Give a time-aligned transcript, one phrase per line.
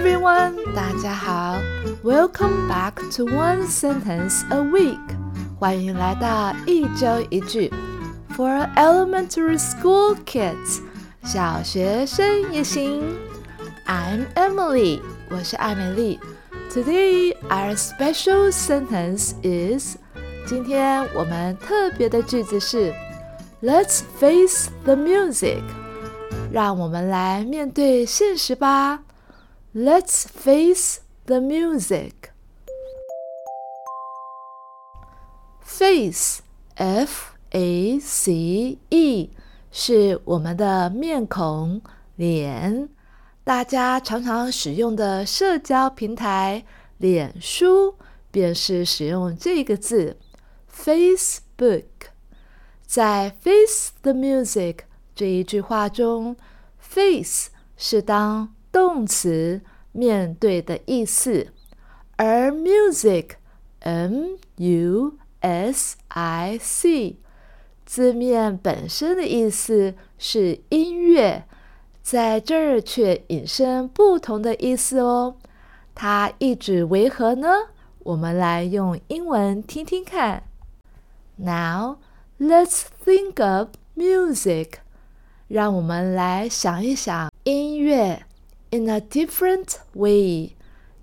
[0.00, 1.58] everyone，大家好
[2.02, 4.98] ，Welcome back to One Sentence a Week，
[5.58, 7.70] 欢迎来到一周一句
[8.34, 10.80] ，For elementary school kids，
[11.22, 13.02] 小学生也行。
[13.86, 16.18] I'm Emily，我是艾美丽。
[16.70, 19.96] Today our special sentence is，
[20.46, 22.94] 今天我们特别的句子是
[23.60, 25.60] ，Let's face the music，
[26.50, 29.00] 让我们来面对现实吧。
[29.72, 32.32] Let's face the music.
[35.60, 36.40] Face,
[36.74, 39.30] F A C E，
[39.70, 41.80] 是我们的面孔、
[42.16, 42.88] 脸。
[43.44, 46.64] 大家常常使用的社交平台
[46.98, 47.94] 脸书，
[48.32, 50.18] 便是使用这个字
[50.68, 51.84] Facebook。
[52.84, 54.78] 在 Face the music
[55.14, 56.34] 这一句话中
[56.80, 59.60] ，face 是当动词
[59.92, 61.48] 面对的意思，
[62.16, 67.16] 而 music，m u s i c，
[67.84, 71.44] 字面本身的意思是音乐，
[72.02, 75.36] 在这儿却引申不同的意思哦。
[75.94, 77.48] 它意指为何呢？
[78.04, 80.44] 我们来用英文听听看。
[81.36, 81.98] Now
[82.38, 84.74] let's think of music，
[85.48, 88.24] 让我们来想一想音乐。
[88.71, 90.55] in a different way，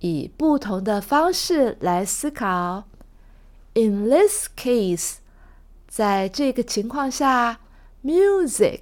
[0.00, 2.84] 以不同的方式来思考。
[3.74, 5.16] In this case，
[5.88, 7.60] 在这个情况下，
[8.02, 8.80] music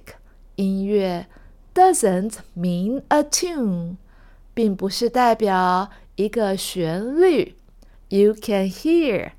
[0.55, 1.27] 音乐
[1.73, 3.97] doesn't mean a tune，
[4.53, 7.57] 并不是代表一个旋律。
[8.09, 9.31] You can hear，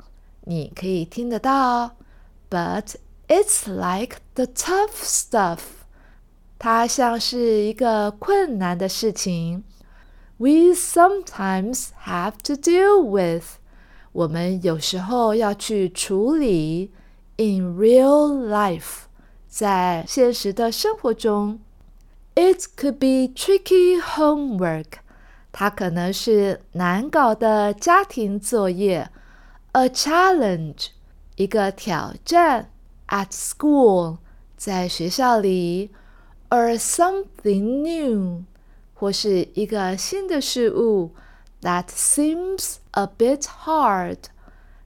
[0.42, 1.96] 你可以听得到，
[2.50, 2.96] but
[3.28, 5.60] it's like the tough stuff。
[6.63, 9.63] 它像是一个困难的事情
[10.37, 13.55] ，we sometimes have to deal with。
[14.11, 16.91] 我们有时候要去处理
[17.37, 19.05] ，in real life，
[19.47, 21.59] 在现实的生活中
[22.35, 24.99] ，it could be tricky homework。
[25.51, 29.09] 它可能是难搞的家庭作业
[29.71, 30.89] ，a challenge，
[31.37, 32.69] 一个挑战
[33.07, 34.17] ，at school，
[34.55, 35.89] 在学校里。
[36.50, 38.44] or something new，
[38.94, 41.12] 或是一个新的事物，
[41.62, 44.18] that seems a bit hard，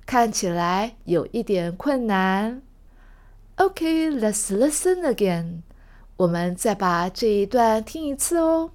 [0.07, 2.63] 看起来有一点困难。
[3.57, 5.63] Okay, let's listen again.
[6.17, 8.71] 我们再把这一段听一次哦。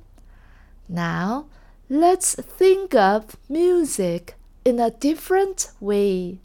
[0.88, 1.46] Now,
[1.90, 6.38] let's think of music in a different way.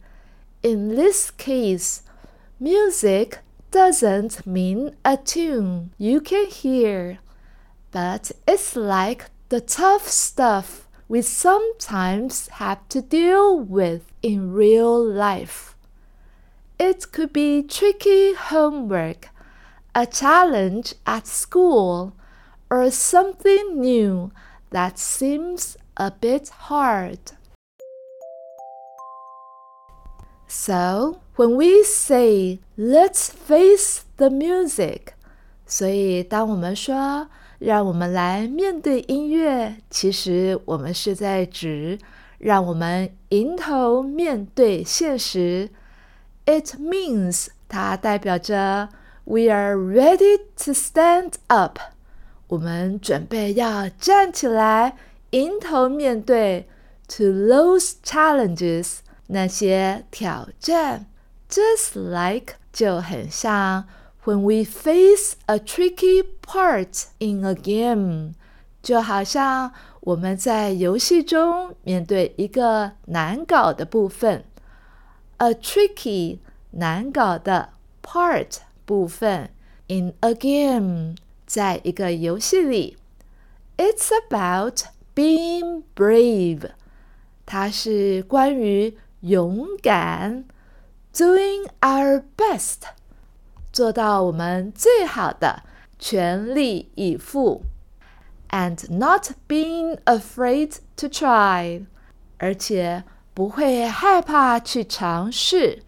[0.61, 2.01] In this case,
[2.59, 3.39] music
[3.76, 7.18] doesn't mean a tune you can hear,
[7.90, 15.76] but it's like the tough stuff we sometimes have to deal with in real life.
[16.78, 19.28] It could be tricky homework,
[19.94, 22.16] a challenge at school,
[22.70, 24.32] or something new
[24.70, 27.32] that seems a bit hard.
[30.47, 35.13] So, when we say "Let's face the music"，
[35.65, 37.27] 所以当我们说“
[37.59, 41.97] 让我们来面对音乐”，其实我们是在指
[42.37, 45.69] 让我们迎头面对现实。
[46.45, 48.89] It means 它代表着
[49.23, 51.79] we are ready to stand up，
[52.47, 54.97] 我们准备要站起来，
[55.29, 56.67] 迎头面对
[57.07, 58.97] to those challenges。
[59.27, 61.05] 那些挑战，
[61.49, 63.87] just like 就很像
[64.25, 68.33] when we face a tricky part in a game，
[68.83, 69.71] 就好像
[70.01, 74.43] 我们在游戏中面对一个难搞的部分，
[75.37, 76.39] a tricky
[76.71, 77.69] 难搞的
[78.03, 79.49] part 部分
[79.87, 81.15] in a game，
[81.45, 82.97] 在一个游戏里，
[83.77, 84.81] it's about
[85.15, 86.71] being brave，
[87.45, 88.97] 它是关于。
[89.21, 90.45] 勇敢，
[91.13, 92.77] doing our best，
[93.71, 95.63] 做到我们最好的，
[95.99, 97.63] 全力以赴，
[98.49, 101.85] and not being afraid to try，
[102.37, 103.03] 而且
[103.33, 105.83] 不会害怕去尝试。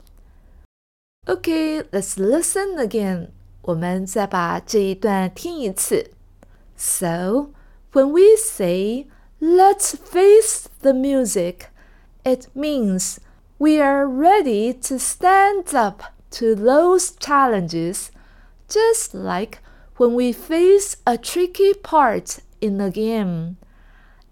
[1.26, 3.30] Okay, let's listen again.
[3.62, 6.12] 我们再把这一段听一次。
[6.76, 7.52] So,
[7.94, 9.08] when we say
[9.40, 11.68] "Let's face the music,"
[12.29, 13.19] It means
[13.59, 18.11] we are ready to stand up to those challenges,
[18.69, 19.61] just like
[19.97, 23.57] when we face a tricky part in a game.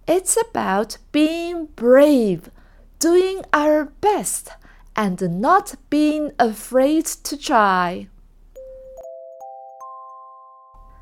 [0.06, 2.50] It's about being brave,
[2.98, 4.50] doing our best,
[4.94, 8.08] and not being afraid to try.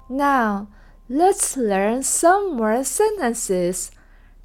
[0.09, 0.69] Now,
[1.09, 3.91] let's learn some more sentences.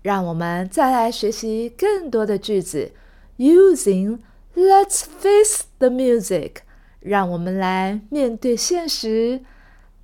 [0.09, 2.93] 让我们再来学习更多的句子
[3.37, 4.17] ，using
[4.55, 6.61] "Let's face the music"，
[6.99, 9.41] 让我们来面对现实。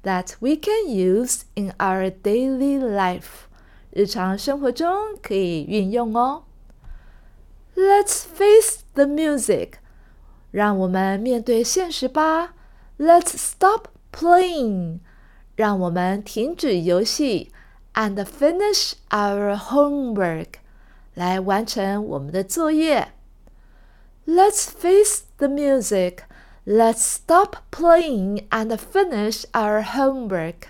[0.04, 3.48] That we can use in our daily life，
[3.90, 6.44] 日常生活中可以运用哦。
[7.76, 9.70] Let's face the music，
[10.52, 12.54] 让我们面对现实吧。
[13.00, 15.00] Let's stop playing，
[15.56, 17.52] 让我们停止游戏。
[17.95, 20.55] and finish our homework，
[21.15, 23.13] 来完成我们的作业。
[24.27, 26.25] Let's face the music.
[26.65, 30.69] Let's stop playing and finish our homework.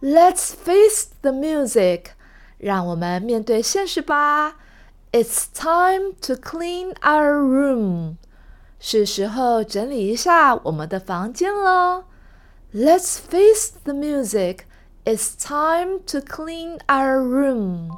[0.00, 2.12] Let's face the music.
[2.58, 4.56] 让我们面对现实吧。
[5.12, 8.16] It's time to clean our room.
[8.78, 12.04] 是时候整理一下我们的房间了。
[12.72, 14.60] Let's face the music.
[15.04, 17.90] It's time to clean our room.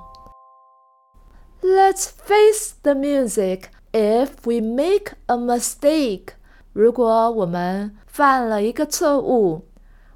[1.62, 3.70] Let's face the music.
[3.92, 6.34] If we make a mistake，
[6.72, 9.66] 如果我们犯了一个错误，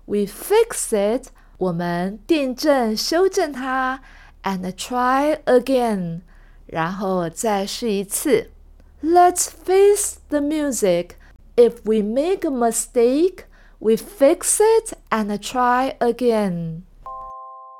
[0.06, 1.28] we fix it，
[1.58, 4.00] 我们订正修正它，
[4.44, 6.20] and try again，
[6.66, 8.50] 然后再试一次。
[9.02, 11.16] Let's face the music.
[11.56, 13.44] If we make a mistake,
[13.80, 16.84] we fix it and try again.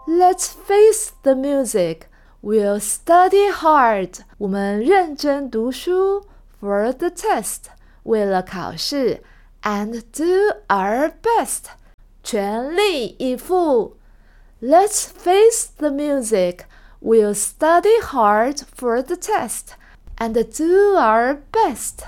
[0.07, 2.09] Let's face the music.
[2.43, 4.19] We'll study hard.
[4.39, 6.27] 我们认真读书
[6.61, 7.71] for the test.
[8.03, 9.23] 为了考试
[9.63, 11.71] and do our best.
[12.23, 13.97] 全力以赴
[14.61, 16.67] Let's face the music.
[17.01, 19.75] We'll study hard for the test
[20.19, 22.05] and do our best.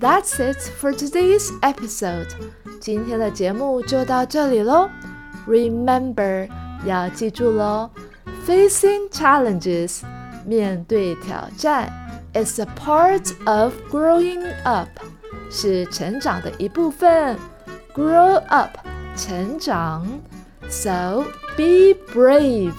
[0.00, 2.28] That's it for today's episode.
[2.80, 4.88] 今天的节目就到这里喽。
[5.46, 6.48] Remember，
[6.84, 7.90] 要记住喽，
[8.46, 10.02] facing challenges，
[10.44, 11.90] 面对挑战，
[12.34, 14.88] is a part of growing up，
[15.50, 17.36] 是成长的一部分。
[17.94, 18.78] Grow up，
[19.16, 20.06] 成长。
[20.68, 21.24] So
[21.56, 22.74] be brave，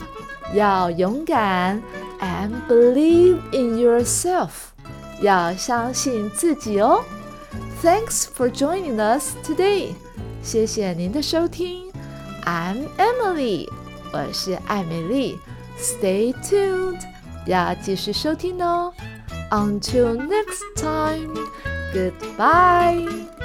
[0.53, 1.81] 要勇敢，
[2.19, 4.49] and believe in yourself。
[5.21, 7.03] 要相信自己哦。
[7.83, 9.93] Thanks for joining us today。
[10.41, 11.91] 谢谢您的收听。
[12.45, 13.69] I'm Emily，
[14.11, 15.37] 我是艾美丽。
[15.79, 16.99] Stay tuned，
[17.45, 18.91] 要继续收听哦。
[19.51, 23.40] Until next time，goodbye。